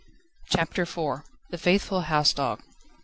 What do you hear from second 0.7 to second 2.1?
IV The faithful